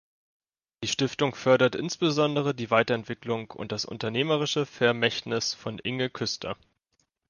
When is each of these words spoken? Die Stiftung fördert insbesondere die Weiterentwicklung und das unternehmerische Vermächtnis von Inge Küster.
Die 0.83 0.87
Stiftung 0.87 1.35
fördert 1.35 1.75
insbesondere 1.75 2.55
die 2.55 2.71
Weiterentwicklung 2.71 3.51
und 3.51 3.71
das 3.71 3.85
unternehmerische 3.85 4.65
Vermächtnis 4.65 5.53
von 5.53 5.77
Inge 5.77 6.09
Küster. 6.09 6.57